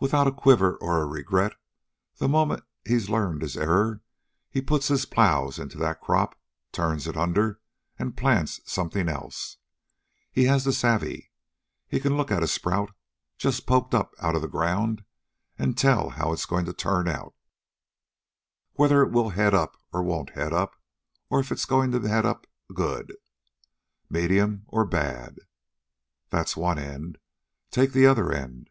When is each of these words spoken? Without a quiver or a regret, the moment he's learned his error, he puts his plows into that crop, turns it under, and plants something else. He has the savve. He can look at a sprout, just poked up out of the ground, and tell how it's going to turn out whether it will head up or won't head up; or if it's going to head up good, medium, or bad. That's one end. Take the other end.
Without 0.00 0.26
a 0.26 0.32
quiver 0.32 0.76
or 0.76 1.02
a 1.02 1.06
regret, 1.06 1.52
the 2.16 2.28
moment 2.30 2.64
he's 2.86 3.10
learned 3.10 3.42
his 3.42 3.58
error, 3.58 4.00
he 4.48 4.62
puts 4.62 4.88
his 4.88 5.04
plows 5.04 5.58
into 5.58 5.76
that 5.76 6.00
crop, 6.00 6.34
turns 6.72 7.06
it 7.06 7.14
under, 7.14 7.60
and 7.98 8.16
plants 8.16 8.62
something 8.64 9.06
else. 9.06 9.58
He 10.32 10.44
has 10.44 10.64
the 10.64 10.70
savve. 10.72 11.28
He 11.86 12.00
can 12.00 12.16
look 12.16 12.30
at 12.30 12.42
a 12.42 12.48
sprout, 12.48 12.92
just 13.36 13.66
poked 13.66 13.94
up 13.94 14.14
out 14.18 14.34
of 14.34 14.40
the 14.40 14.48
ground, 14.48 15.04
and 15.58 15.76
tell 15.76 16.08
how 16.08 16.32
it's 16.32 16.46
going 16.46 16.64
to 16.64 16.72
turn 16.72 17.06
out 17.06 17.34
whether 18.76 19.02
it 19.02 19.10
will 19.12 19.28
head 19.28 19.52
up 19.52 19.76
or 19.92 20.02
won't 20.02 20.30
head 20.30 20.54
up; 20.54 20.74
or 21.28 21.38
if 21.38 21.52
it's 21.52 21.66
going 21.66 21.90
to 21.90 22.00
head 22.00 22.24
up 22.24 22.46
good, 22.74 23.14
medium, 24.08 24.64
or 24.68 24.86
bad. 24.86 25.36
That's 26.30 26.56
one 26.56 26.78
end. 26.78 27.18
Take 27.70 27.92
the 27.92 28.06
other 28.06 28.32
end. 28.32 28.70